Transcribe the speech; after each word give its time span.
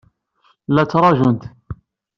La 0.69 0.83
ttṛajunt. 0.85 1.43